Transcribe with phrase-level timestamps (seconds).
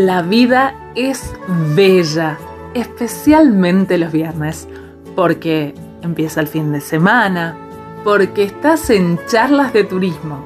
[0.00, 1.34] La vida es
[1.76, 2.38] bella,
[2.72, 4.66] especialmente los viernes,
[5.14, 7.54] porque empieza el fin de semana,
[8.02, 10.42] porque estás en charlas de turismo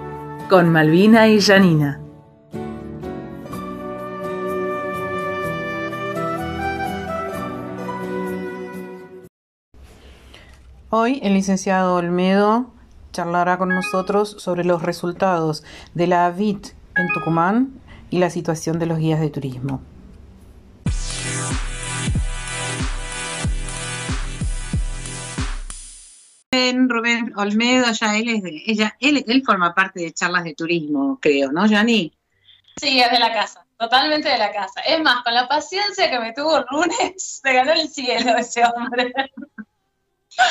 [0.51, 2.01] con Malvina y Janina.
[10.91, 12.73] Hoy el licenciado Olmedo
[13.13, 15.63] charlará con nosotros sobre los resultados
[15.95, 17.84] de la AVIT en Tucumán
[18.15, 19.83] y la situación de los guías de turismo.
[26.89, 31.19] Rubén Olmedo, ya él es de, ella, él, él forma parte de charlas de turismo,
[31.21, 32.13] creo, ¿no, Yani?
[32.77, 34.81] Sí, es de la casa, totalmente de la casa.
[34.83, 38.63] Es más, con la paciencia que me tuvo el lunes, se ganó el cielo ese
[38.65, 39.13] hombre.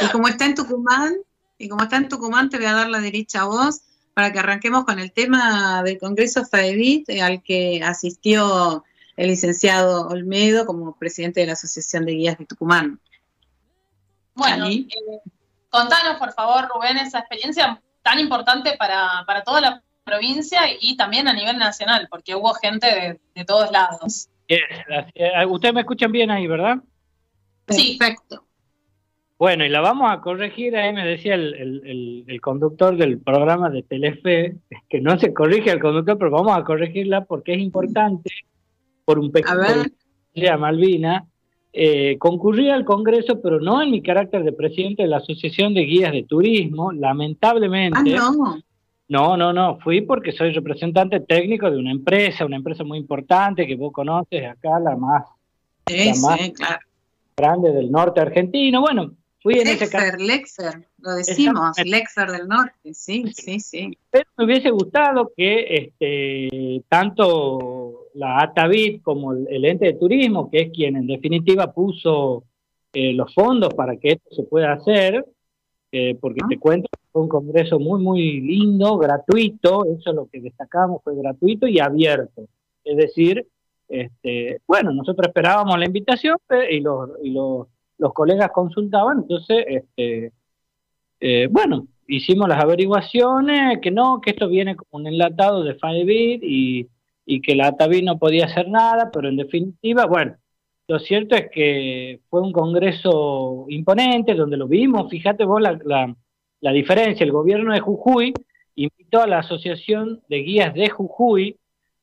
[0.02, 1.14] Y como está en Tucumán,
[1.58, 3.84] y como está en Tucumán, te voy a dar la derecha a vos
[4.14, 8.84] para que arranquemos con el tema del Congreso FAEBIT eh, al que asistió
[9.16, 13.00] el licenciado Olmedo como presidente de la Asociación de Guías de Tucumán.
[14.36, 14.88] Bueno, eh,
[15.70, 21.34] contanos por favor, Rubén, esa experiencia tan importante para, toda la provincia y también a
[21.34, 24.30] nivel nacional, porque hubo gente de, todos lados.
[25.48, 26.78] Ustedes me escuchan bien ahí, ¿verdad?
[27.70, 27.98] Sí.
[27.98, 28.46] Perfecto.
[29.38, 34.58] Bueno, y la vamos a corregir, ahí me decía el, conductor del programa de Telefe,
[34.88, 38.30] que no se corrige al conductor, pero vamos a corregirla porque es importante,
[39.06, 39.84] por un pequeño
[40.50, 41.26] a Malvina,
[41.74, 45.82] eh, concurrí al Congreso, pero no en mi carácter de presidente de la Asociación de
[45.82, 48.16] Guías de Turismo, lamentablemente.
[48.18, 48.60] Ah, no.
[49.10, 53.68] No, no, no, fui porque soy representante técnico de una empresa, una empresa muy importante
[53.68, 55.26] que vos conoces acá, la más,
[57.36, 58.82] grande del norte argentino.
[58.82, 59.12] Bueno,
[59.44, 63.98] Lexer, Lexer, lo decimos, Lexer del Norte, sí, sí, sí.
[64.10, 70.62] Pero me hubiese gustado que este, tanto la ATAVIT como el, ente de turismo, que
[70.62, 72.44] es quien en definitiva puso
[72.94, 75.26] eh, los fondos para que esto se pueda hacer,
[75.92, 80.42] eh, porque te cuento fue un congreso muy, muy lindo, gratuito, eso es lo que
[80.42, 82.48] destacamos, fue gratuito y abierto.
[82.84, 83.46] Es decir,
[83.88, 86.38] este, bueno, nosotros esperábamos la invitación
[86.70, 87.68] y los, y los
[88.04, 90.34] los colegas consultaban, entonces, este,
[91.22, 96.44] eh, bueno, hicimos las averiguaciones, que no, que esto viene como un enlatado de Firebit
[96.44, 96.90] y,
[97.42, 100.36] que la ATAVI no podía hacer nada, pero en definitiva, bueno,
[100.90, 105.80] lo cierto es que fue un congreso imponente donde lo vimos, fíjate vos la,
[106.60, 108.34] la, diferencia, el gobierno de Jujuy
[108.76, 111.58] invitó a la Asociación de Guías de Jujuy,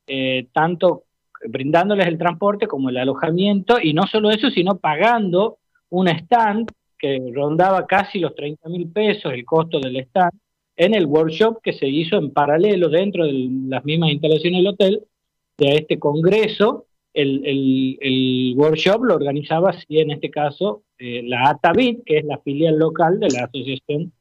[0.07, 1.05] eh, tanto
[1.47, 5.60] brindándoles el transporte como el alojamiento, y no solo eso, sino pagando
[5.91, 10.33] un stand que rondaba casi los 30 mil pesos el costo del stand
[10.77, 15.03] en el workshop que se hizo en paralelo dentro de las mismas instalaciones del hotel
[15.59, 16.87] de este congreso.
[17.13, 22.39] El, el, workshop lo organizaba, sí, en este caso, eh, la ATAVIT, que es la
[22.39, 24.13] filial local de la Asociación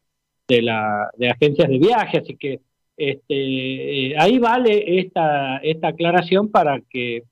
[0.49, 2.59] de, la, de Agencias de Viaje, así que
[2.97, 7.23] este, eh, ahí vale esta, esta aclaración para que...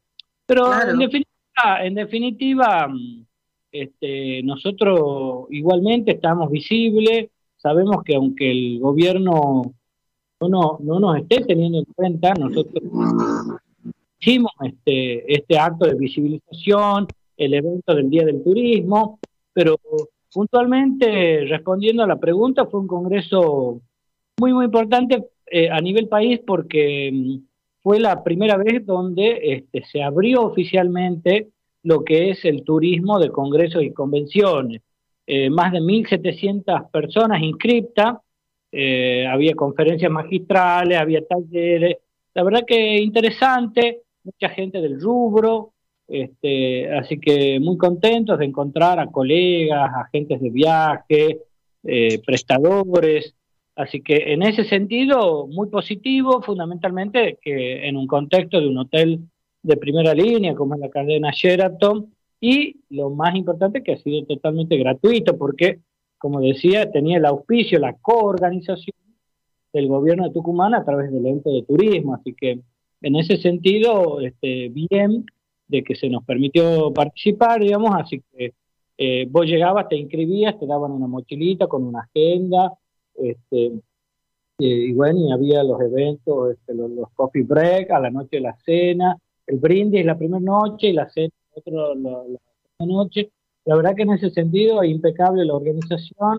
[0.46, 3.26] Pero en definitiva, en definitiva mm,
[3.72, 9.74] este, nosotros igualmente estamos visibles, sabemos que aunque el gobierno
[10.42, 12.84] no, no, nos esté teniendo en cuenta, nosotros
[14.20, 19.20] hicimos este, este acto de visibilización, el evento del Día del Turismo,
[19.54, 19.78] pero
[20.32, 23.82] puntualmente respondiendo a la pregunta, fue un congreso
[24.40, 27.38] muy, muy importante eh, a nivel país porque mm,
[27.82, 31.50] fue la primera vez donde este, se abrió oficialmente
[31.88, 34.82] lo que es el turismo de congresos y convenciones.
[35.26, 38.18] Eh, más de 1.700 personas inscriptas,
[38.74, 41.96] eh, había conferencias magistrales, había talleres,
[42.34, 45.72] la verdad que interesante, mucha gente del rubro,
[46.10, 51.40] este, así que muy contentos de encontrar a colegas, agentes de viaje,
[51.84, 53.34] eh, prestadores,
[53.78, 59.22] así que en ese sentido muy positivo, fundamentalmente que en un contexto de un hotel
[59.68, 64.26] de primera línea, como es la cadena Sheraton, y lo más importante que ha sido
[64.26, 65.80] totalmente gratuito, porque,
[66.18, 68.96] como decía, tenía el auspicio, la coorganización
[69.74, 72.62] del gobierno de Tucumán a través del ente de turismo, así que
[73.02, 75.26] en ese sentido, este, bien
[75.68, 78.54] de que se nos permitió participar, digamos, así que
[78.98, 82.74] eh, vos llegabas, te inscribías, te daban una mochilita con una agenda,
[83.16, 83.74] este,
[84.60, 88.56] y bueno, y había los eventos, este, los, los, coffee break, a la noche la
[88.66, 89.18] cena,
[89.48, 91.32] el brindis la primera noche y la cena
[91.66, 92.40] la, la,
[92.78, 93.32] segunda noche.
[93.66, 96.38] La verdad que en ese sentido es impecable la organización.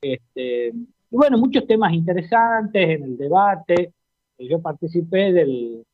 [0.00, 3.92] Este, y bueno, muchos temas interesantes en el debate.
[4.38, 5.84] Yo participé del,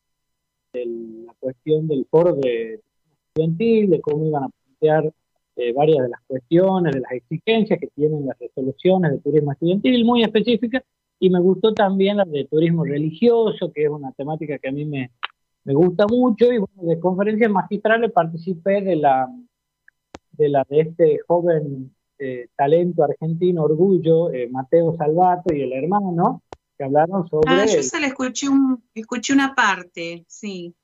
[0.73, 2.81] la cuestión del foro de
[3.27, 5.13] estudiantil, de cómo iban a plantear
[5.57, 10.05] eh, varias de las cuestiones, de las exigencias que tienen las resoluciones de turismo estudiantil
[10.05, 10.83] muy específicas,
[11.19, 14.87] y me gustó también la de turismo religioso, que es una temática que a mí
[14.87, 15.11] me,
[15.71, 19.29] me gusta mucho, y bueno, de conferencias magistrales participé de la
[20.33, 26.43] de la de este joven eh, talento argentino, Orgullo, eh, Mateo Salvato y el hermano,
[26.77, 27.53] que hablaron sobre...
[27.53, 30.75] Ah, yo se le escuché, un, escuché una parte, sí.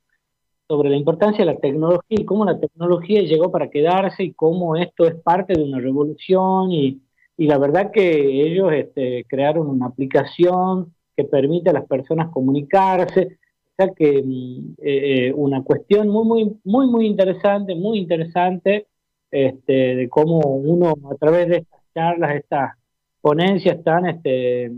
[0.68, 4.76] sobre la importancia de la tecnología y cómo la tecnología llegó para quedarse y cómo
[4.76, 7.02] esto es parte de una revolución y,
[7.36, 13.38] y la verdad que ellos este, crearon una aplicación que permite a las personas comunicarse,
[13.76, 18.86] sea que mm, eh, eh, una cuestión muy, muy, muy, muy interesante, muy interesante,
[19.30, 22.72] este, de cómo uno a través de estas charlas, estas
[23.20, 24.70] ponencias tan este,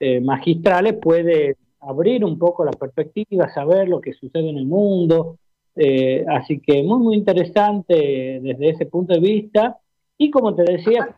[0.00, 5.38] eh, magistrales puede abrir un poco la perspectiva, saber lo que sucede en el mundo.
[5.76, 9.78] Eh, así que muy, muy interesante desde ese punto de vista.
[10.18, 11.14] Y como te decía,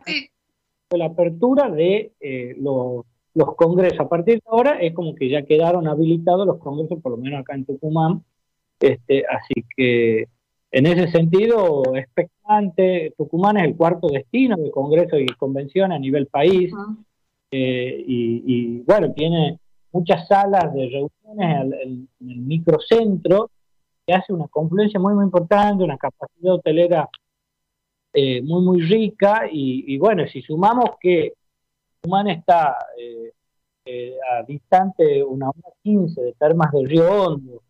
[0.91, 2.11] la apertura de
[2.59, 3.05] los,
[3.37, 3.99] los, congresos.
[3.99, 7.41] A partir de ahora es como que ya quedaron habilitados los congresos, por lo menos
[7.41, 8.23] acá en Tucumán.
[8.79, 10.27] Este, así que
[10.71, 16.27] en ese sentido, expectante, Tucumán es el cuarto destino de congresos y convenciones a nivel
[16.27, 16.73] país.
[17.51, 19.59] Eh, y, y, bueno, tiene
[19.91, 23.49] muchas salas de reuniones en, el microcentro,
[24.05, 27.09] que hace una confluencia muy, muy importante, una capacidad hotelera
[28.13, 29.43] eh, muy, muy rica.
[29.51, 31.33] Y, bueno, si sumamos que
[32.07, 33.33] Humán está eh,
[33.85, 37.61] eh, a distante una hora 15 de Termas del Río Hondo,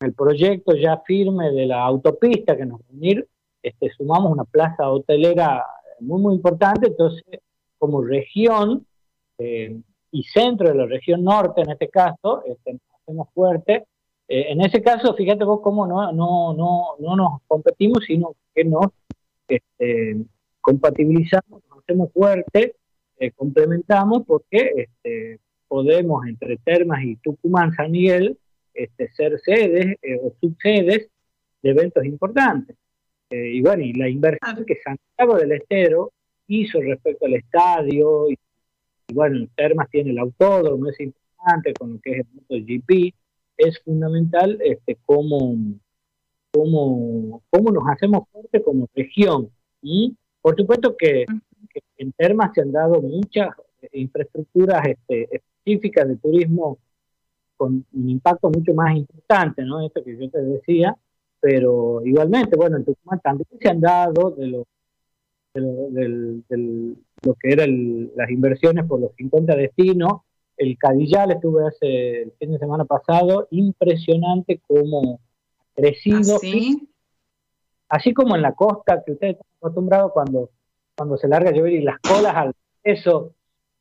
[0.00, 3.26] el proyecto ya firme de la autopista que nos va a unir,
[3.62, 5.64] este, sumamos una plaza hotelera
[6.00, 6.88] muy, muy importante.
[6.88, 7.24] Entonces,
[7.78, 8.84] como región,
[10.10, 13.86] y centro de la región norte, en este caso, este, hacemos fuerte.
[14.28, 18.64] Eh, en ese caso, fíjate vos cómo no, no, no, no nos competimos, sino que
[18.64, 18.86] nos
[19.46, 20.16] este,
[20.60, 22.76] compatibilizamos, nos hacemos fuerte,
[23.18, 28.38] eh, complementamos, porque este, podemos, entre Termas y Tucumán, San Miguel,
[28.74, 31.10] este, ser sedes eh, o subsedes
[31.62, 32.76] de eventos importantes.
[33.30, 36.12] y bueno, y la inversión que Santiago del Estero
[36.46, 38.38] hizo respecto al estadio y
[39.08, 43.14] y bueno, Termas tiene el autódromo, es importante con lo que es el MotoGP,
[43.56, 45.56] es fundamental este, cómo,
[46.52, 49.50] cómo, cómo nos hacemos fuerte como región.
[49.80, 51.24] Y por supuesto que,
[51.98, 53.50] en Termas se han dado muchas
[53.92, 56.78] infraestructuras este, específicas de turismo
[57.56, 59.84] con un impacto mucho más importante, ¿no?
[59.84, 60.96] Esto que yo te decía,
[61.40, 64.64] pero igualmente, bueno, en Tucumán también se han dado de los
[65.54, 70.20] del, lo que eran las inversiones por los 50 destinos.
[70.56, 75.20] El Cadillal estuve hace el fin de semana pasado, impresionante cómo
[75.60, 76.36] ha crecido.
[76.36, 76.86] ¿Ah,
[77.90, 80.50] Así como en la costa, que ustedes están acostumbrados cuando,
[80.98, 82.52] cuando se larga a llover y las colas al
[82.82, 83.34] peso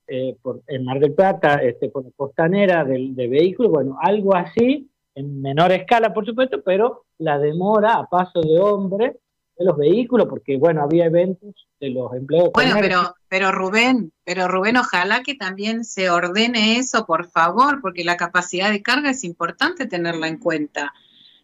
[0.07, 4.35] eh, por, en Mar del Plata, este, por la costanera del, de vehículos, bueno, algo
[4.35, 9.17] así, en menor escala, por supuesto, pero la demora a paso de hombre
[9.57, 12.51] de los vehículos, porque bueno, había eventos de los empleados.
[12.53, 18.03] Bueno, pero, pero Rubén, pero Rubén, ojalá que también se ordene eso, por favor, porque
[18.03, 20.93] la capacidad de carga es importante tenerla en cuenta.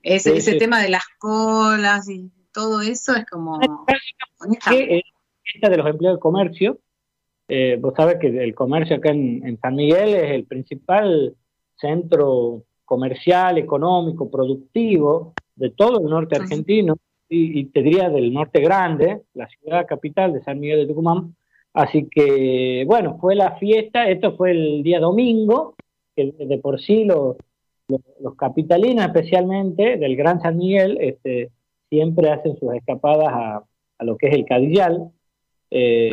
[0.04, 3.60] Ese, ese tema de las colas y todo eso es como...
[5.44, 6.80] Esta de los empleados de comercio,
[7.48, 11.36] eh, vos sabes que el comercio acá en, San Miguel es el principal
[11.76, 16.98] centro comercial, económico, productivo de todo el norte argentino
[17.30, 21.36] y, te diría del norte grande, la ciudad capital de San Miguel de Tucumán.
[21.74, 25.76] Así que, bueno, fue la fiesta, esto fue el día domingo,
[26.16, 27.38] que de por sí los,
[27.88, 31.50] los, capitalinos especialmente del Gran San Miguel este,
[31.90, 33.64] siempre hacen sus escapadas a,
[33.98, 35.12] a lo que es el Cadillal.
[35.76, 36.12] Eh,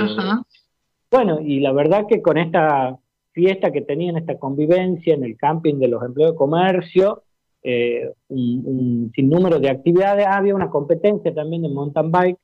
[1.11, 2.99] bueno, y la verdad que con esta
[3.33, 7.25] fiesta que tenían, esta convivencia en el camping de los empleados de comercio,
[7.63, 10.27] eh, un, sinnúmero de actividades.
[10.27, 12.39] Había una competencia también de mountain bike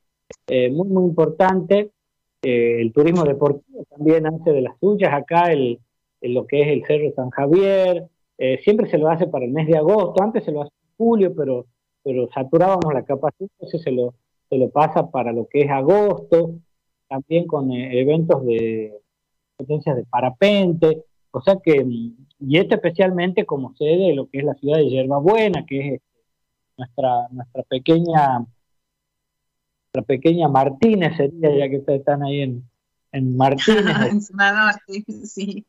[0.48, 1.90] eh, muy, muy importante.
[2.42, 5.12] Eh, el turismo deportivo también hace de las suyas.
[5.14, 5.80] Acá el,
[6.20, 8.08] lo que es el Cerro San Javier,
[8.62, 10.22] siempre se lo hace para el mes de agosto.
[10.22, 11.66] Antes se lo hace en julio, pero,
[12.02, 14.14] pero saturábamos la capacidad, entonces se lo,
[14.50, 16.56] se lo pasa para lo que es agosto.
[17.08, 18.98] También con eventos de
[19.56, 21.04] competencias de parapente.
[21.30, 21.84] O sea que
[22.38, 25.92] y esto especialmente como sede de lo que es la ciudad de Yerbabuena, que es
[25.94, 26.06] este,
[26.76, 28.38] nuestra, nuestra pequeña
[29.96, 32.68] nuestra pequeña Martínez sería, ya que ustedes están ahí en,
[33.12, 34.28] en Martínez.
[35.24, 35.64] sí.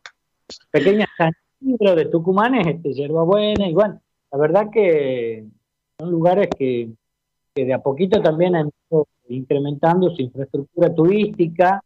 [0.71, 4.01] Pequeña San Isidro de Tucumán es este, Yerbabuena, y bueno,
[4.31, 5.45] la verdad que,
[5.99, 6.89] son lugares que,
[7.65, 11.81] de a poquito también han ido incrementando su infraestructura turística.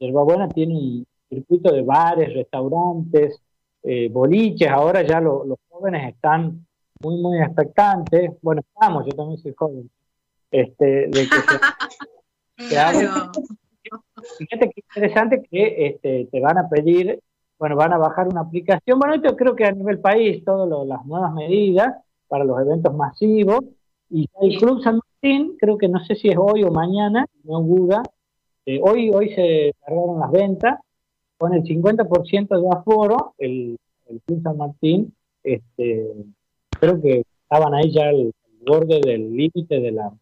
[0.00, 3.40] Buena tiene un circuito de bares, restaurantes,
[3.82, 6.66] eh, boliches, ahora ya los jóvenes están
[7.02, 8.32] muy, muy expectantes.
[8.42, 9.90] Bueno, estamos, yo también soy joven.
[10.50, 11.28] Este, de que
[14.38, 17.20] Fíjate que interesante que este, te van a pedir,
[17.58, 18.98] bueno, van a bajar una aplicación.
[18.98, 21.94] Bueno, esto creo que a nivel país, todas las nuevas medidas
[22.28, 23.60] para los eventos masivos.
[24.10, 27.60] Y el Club San Martín, creo que no sé si es hoy o mañana, no
[27.60, 28.02] duda.
[28.64, 30.80] Eh, hoy, hoy se cargaron las ventas
[31.38, 36.12] con el 50% de aforo, el, el Club San Martín, este,
[36.80, 38.32] creo que estaban ahí ya al
[38.66, 40.12] borde del límite de, la,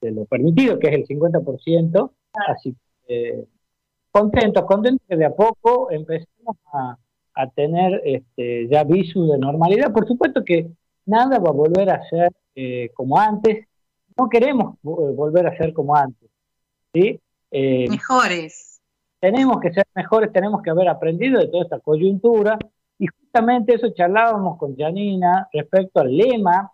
[0.00, 2.10] de lo permitido, que es el 50%,
[2.48, 2.74] así
[3.06, 3.46] que
[4.10, 6.98] contentos, contentos que de a poco empecemos a,
[7.54, 9.90] tener este, ya visu de normalidad.
[9.90, 10.70] Por supuesto que
[11.06, 13.66] nada va a volver a ser eh, como antes,
[14.16, 16.28] no queremos volver a ser como antes,
[16.92, 17.20] ¿sí?
[17.50, 18.72] Eh, Mejores
[19.22, 22.58] tenemos que ser mejores, tenemos que haber aprendido de toda esta coyuntura
[22.98, 26.72] y justamente eso charlábamos con Janina respecto al lema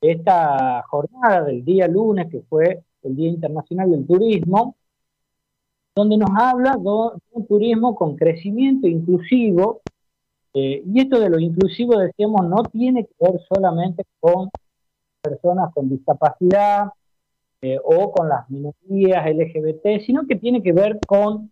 [0.00, 4.76] de esta jornada del día lunes, que fue el Día Internacional del Turismo,
[5.94, 6.88] donde nos habla de
[7.32, 9.82] un turismo con crecimiento inclusivo,
[10.54, 14.48] eh, y esto de lo inclusivo, decíamos, no tiene que ver solamente con
[15.24, 16.88] personas con discapacidad
[17.62, 21.50] eh, o con las minorías LGBT, sino que tiene que ver con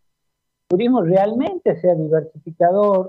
[0.68, 3.06] turismo realmente sea diversificador,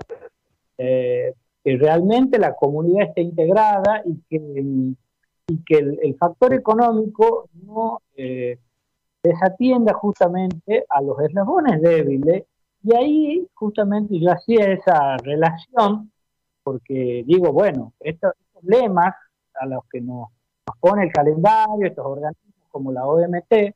[0.78, 4.36] eh, que realmente la comunidad esté integrada y que,
[5.46, 8.58] y que el, factor económico no eh,
[9.22, 12.44] desatienda justamente a los eslabones débiles.
[12.82, 16.12] Y ahí justamente yo hacía esa relación,
[16.62, 19.14] porque digo, bueno, estos, lemas
[19.54, 20.28] a los que nos,
[20.66, 23.74] nos pone el calendario, estos organismos como la OMT,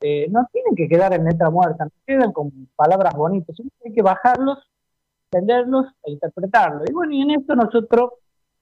[0.00, 4.02] eh, no tienen que quedar en letra muerta, no quedan con palabras bonitas, hay que
[4.02, 4.58] bajarlos,
[5.30, 6.88] entenderlos e interpretarlos.
[6.88, 8.10] Y bueno, y en esto nosotros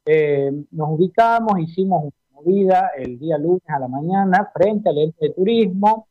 [0.07, 5.29] eh, nos ubicamos, hicimos una movida el día lunes a la mañana frente al ente
[5.29, 6.07] de turismo.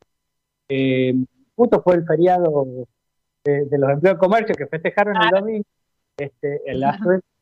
[0.67, 1.13] Eh,
[1.55, 2.65] justo fue el feriado
[3.45, 5.65] de, los empleos de comercio que festejaron el domingo,
[6.17, 6.83] este, el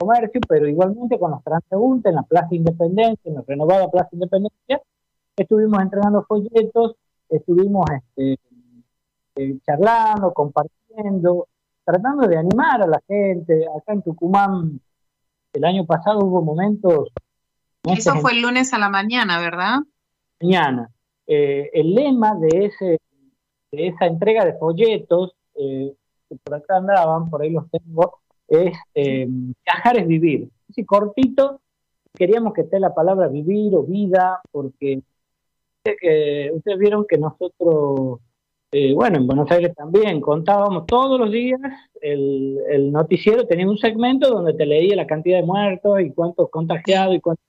[0.00, 4.80] comercio, pero igualmente con los transeúntes en la Plaza Independencia, en la renovada Plaza Independencia,
[5.36, 6.96] estuvimos entregando folletos
[7.30, 8.38] estuvimos este,
[9.36, 11.48] eh, charlando, compartiendo,
[11.84, 13.66] tratando de animar a la gente.
[13.76, 14.80] Acá en Tucumán,
[15.52, 17.08] el año pasado hubo momentos...
[17.84, 19.78] Eso fue el lunes a la mañana, ¿verdad?
[20.40, 20.90] Mañana.
[21.26, 23.00] Eh, el lema de, ese,
[23.72, 25.94] de esa entrega de folletos, eh,
[26.28, 28.19] que por acá andaban, por ahí los tengo,
[28.50, 30.50] es viajar es vivir.
[30.68, 31.60] Así cortito,
[32.14, 35.02] queríamos que esté la palabra vivir o vida, porque
[35.82, 38.20] que ustedes vieron que nosotros,
[38.72, 41.60] eh, bueno, en Buenos Aires también contábamos todos los días,
[42.00, 47.14] el, noticiero tenía un segmento donde te leía la cantidad de muertos y cuántos contagiados
[47.14, 47.44] y cuántos...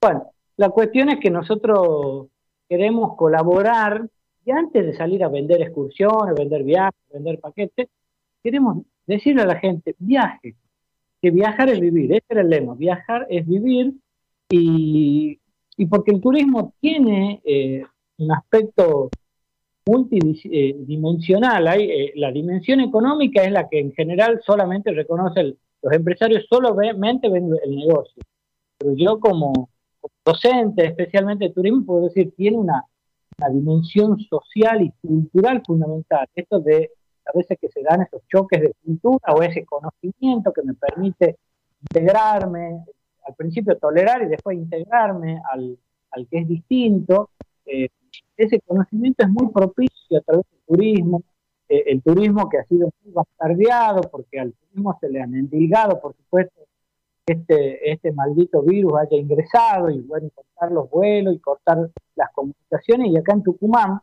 [0.00, 2.26] Bueno, la cuestión es que nosotros
[2.68, 4.08] queremos colaborar
[4.44, 7.88] y antes de salir a vender excursiones, vender viajes, vender paquetes,
[8.42, 10.54] queremos decirle a la gente, viaje,
[11.20, 13.94] que viajar es vivir, ese era el lema, viajar es vivir
[14.50, 15.38] y
[15.76, 17.84] y porque el turismo tiene eh,
[18.18, 19.10] un aspecto
[19.86, 21.66] multidimensional.
[21.66, 27.28] Hay, eh, la dimensión económica es la que en general solamente reconoce los empresarios, solamente
[27.28, 28.22] ven el negocio.
[28.78, 29.70] Pero yo como,
[30.24, 32.84] docente, especialmente de turismo, puedo decir, tiene una,
[33.38, 36.28] una dimensión social y cultural fundamental.
[36.34, 36.90] Esto de
[37.26, 41.38] a veces que se dan esos choques de cultura o ese conocimiento que me permite
[41.80, 42.84] integrarme,
[43.26, 45.78] al principio tolerar y después integrarme al,
[46.28, 47.30] que es distinto.
[47.64, 47.88] Eh,
[48.36, 51.22] ese conocimiento es muy propicio a través del turismo,
[51.68, 56.00] eh, el turismo que ha sido muy bastardeado porque al turismo se le han endilgado,
[56.00, 56.62] por supuesto,
[57.24, 63.12] este, este maldito virus haya ingresado y bueno, cortar los vuelos y cortar las comunicaciones.
[63.12, 64.00] Y acá en Tucumán,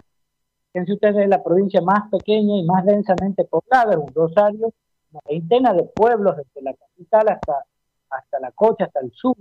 [0.73, 4.73] ustedes, es la provincia más pequeña y más densamente poblada, un rosario,
[5.11, 7.65] una veintena de pueblos desde la capital hasta
[8.09, 9.35] hasta la cocha, hasta el sur,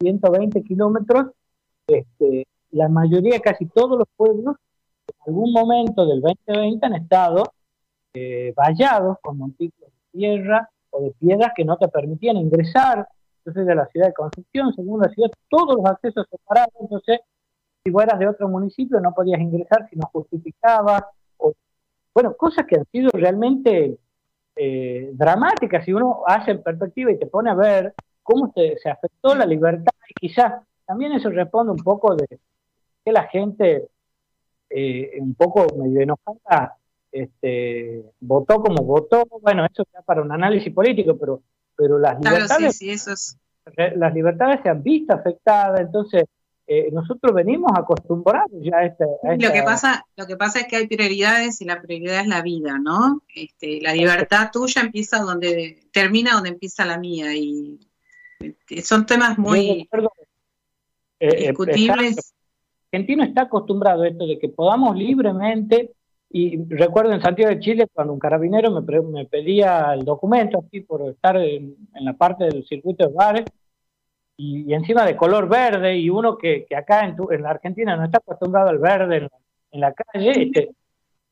[0.00, 1.26] 120 kilómetros,
[1.86, 4.56] este, la mayoría, casi todos los pueblos,
[5.08, 7.44] en algún momento del 2020 han estado
[8.14, 13.06] eh, vallados con montículos de tierra o de piedras que no te permitían ingresar.
[13.38, 16.72] Entonces, de la ciudad de Concepción, según la ciudad, todos los accesos separados.
[16.80, 17.20] Entonces,
[17.84, 21.02] si fueras de otro municipio, no podías ingresar si no justificabas.
[21.36, 21.52] O,
[22.14, 23.98] bueno, cosas que han sido realmente
[24.56, 29.34] eh, dramática si uno hace en perspectiva y te pone a ver cómo se, afectó
[29.34, 32.26] la libertad y quizás también eso responde un poco de
[33.04, 33.88] que la gente,
[34.70, 36.76] eh, un poco medio enojada,
[37.10, 39.24] este, votó como votó.
[39.40, 41.42] Bueno, eso ya para un análisis político, pero,
[41.76, 43.36] pero las libertades,
[43.96, 46.24] las libertades se han visto afectadas, entonces
[46.66, 49.04] eh, nosotros venimos acostumbrados ya a esta,
[49.38, 52.42] Lo que pasa, lo que pasa es que hay prioridades y la prioridad es la
[52.42, 53.22] vida, ¿no?
[53.34, 57.80] Este, la libertad tuya empieza donde termina donde empieza la mía y
[58.38, 59.88] este, son temas muy
[61.20, 62.34] eh, discutibles.
[62.92, 65.92] argentino está acostumbrado a esto de que podamos libremente
[66.30, 70.80] y recuerdo en Santiago de Chile cuando un carabinero me, me pedía el documento así
[70.80, 73.44] por estar en, la parte del circuito de bares
[74.42, 78.04] y, encima de color verde y uno que, que acá en, en, la Argentina no
[78.04, 79.28] está acostumbrado al verde
[79.70, 80.70] en, la calle, este,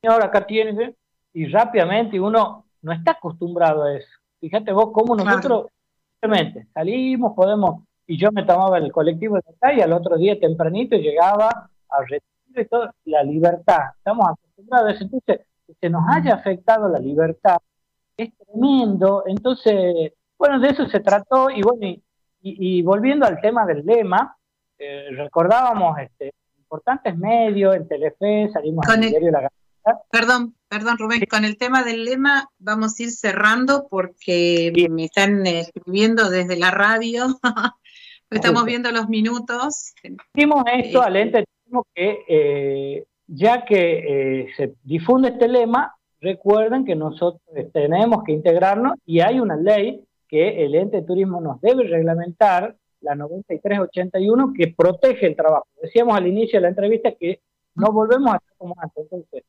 [0.00, 0.94] señor acá tiene
[1.32, 4.08] y rápidamente uno no está acostumbrado a eso.
[4.40, 5.66] Fíjate vos cómo nosotros
[6.12, 10.38] simplemente salimos, podemos, y yo me tomaba el colectivo de acá y al otro día
[10.38, 11.48] tempranito llegaba
[11.88, 13.90] a retiro y todo, la libertad.
[13.98, 17.58] Estamos acostumbrados Entonces, que se nos haya afectado la libertad
[18.16, 19.24] es tremendo.
[19.26, 22.02] Entonces, bueno, de eso se trató y bueno, y,
[22.82, 24.36] volviendo al tema del lema,
[24.78, 29.50] eh, recordábamos este, importantes medios, en Telefe, salimos al diario de La
[30.10, 35.46] Perdón, perdón Rubén, con el tema del lema vamos a ir cerrando porque me están
[35.46, 37.26] escribiendo desde la radio,
[38.30, 39.94] estamos viendo los minutos.
[40.34, 41.44] Hicimos esto al ente
[41.94, 48.94] que eh, ya que eh, se difunde este lema, recuerden que nosotros tenemos que integrarnos
[49.06, 54.74] y hay una ley que el ente de turismo nos debe reglamentar, la 9381, que
[54.76, 55.66] protege el trabajo.
[55.82, 57.40] Decíamos al inicio de la entrevista que
[57.74, 59.04] no volvemos a ser como antes.
[59.04, 59.42] Entonces,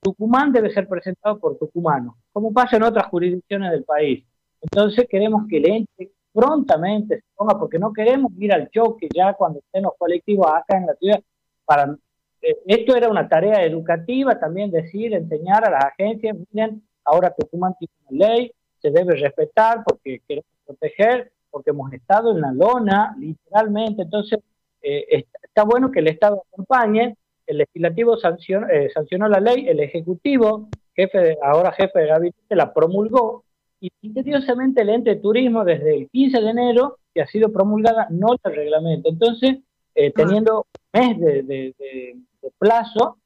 [0.00, 4.24] Tucumán debe ser presentado por tucumanos, como pasa en otras jurisdicciones del país.
[4.60, 9.34] Entonces queremos que el ente prontamente se ponga, porque no queremos ir al choque ya
[9.34, 11.20] cuando estén los colectivos acá en la ciudad.
[11.64, 11.96] Para,
[12.42, 17.74] eh, esto era una tarea educativa también decir, enseñar a las agencias, miren, ahora Tucumán
[17.78, 18.52] tiene una ley,
[18.86, 24.02] se debe respetar porque queremos proteger, porque hemos estado en la lona, literalmente.
[24.02, 24.38] Entonces,
[24.80, 27.16] eh, está bueno que el Estado acompañe.
[27.46, 32.72] El legislativo sancionó, eh, sancionó la ley, el ejecutivo, jefe ahora jefe de gabinete, la
[32.72, 33.44] promulgó.
[33.80, 38.06] Y misteriosamente el ente de turismo desde el 15 de enero, que ha sido promulgada,
[38.10, 39.08] no el reglamento.
[39.08, 39.58] Entonces,
[39.94, 42.16] eh, teniendo un mes de,
[42.58, 43.18] plazo,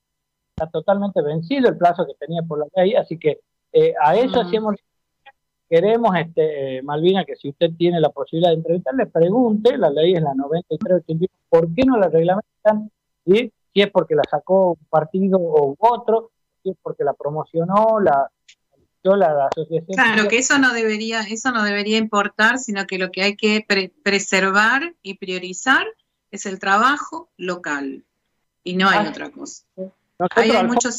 [0.57, 3.41] está totalmente vencido el plazo que tenía por la ley, así que
[3.73, 4.75] eh, a eso hacemos
[5.71, 10.23] queremos, este, Malvina, que si usted tiene la posibilidad de entrevistarle, pregunte, la ley es
[10.23, 12.91] la 9381, ¿por qué no la reglamentan?
[13.25, 13.53] ¿Sí?
[13.73, 16.31] si es porque la sacó un partido u otro,
[16.63, 18.31] si es porque la promocionó, la,
[19.03, 19.95] la, asociación.
[19.95, 23.65] Claro, que eso no debería, eso no debería importar, sino que lo que hay que
[24.03, 25.87] preservar y priorizar
[26.31, 28.05] es el trabajo local
[28.63, 29.65] y no hay ah, otra cosa.
[30.37, 30.99] hay muchos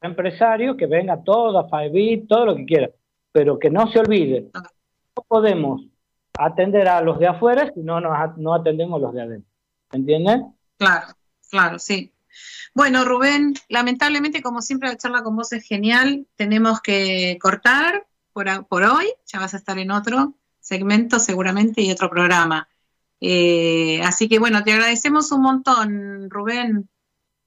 [0.00, 2.90] empresarios que venga todo, a Five todo lo que quiera,
[3.32, 4.62] pero que no se olvide, ah.
[5.16, 5.82] no podemos
[6.38, 9.50] atender a los de afuera si no, no atendemos a los de adentro.
[9.92, 10.54] ¿Entienden?
[10.78, 11.06] Claro.
[11.52, 12.10] Claro, sí.
[12.72, 16.26] Bueno, Rubén, lamentablemente, como siempre, la charla con vos es genial.
[16.34, 18.48] Tenemos que cortar por,
[18.82, 19.12] hoy.
[19.26, 22.68] Ya vas a estar en otro segmento seguramente y otro programa.
[23.20, 26.88] Eh, así que bueno, te agradecemos un montón, Rubén.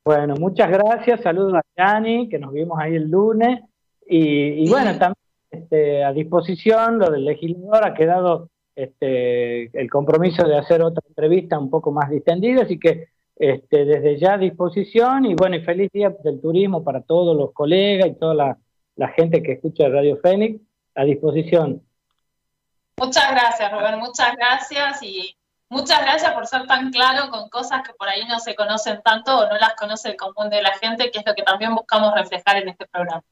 [0.06, 1.22] Bueno, muchas gracias.
[1.22, 3.62] Saludos a Yani, que nos vimos ahí el lunes.
[4.08, 5.25] Y, bueno, también
[5.56, 11.58] este, a disposición, lo del legislador ha quedado este, el compromiso de hacer otra entrevista
[11.58, 15.92] un poco más distendida, así que este, desde ya a disposición y bueno, y feliz
[15.92, 18.58] día del turismo para todos los colegas y toda
[18.98, 20.62] la, gente que escucha Radio Fénix,
[20.96, 21.82] a disposición.
[22.98, 25.36] Muchas gracias, Rubén, muchas gracias y
[25.70, 29.38] muchas gracias por ser tan claro con cosas que por ahí no se conocen tanto
[29.38, 32.14] o no las conoce el común de la gente, que es lo que también buscamos
[32.16, 33.24] reflejar en este programa.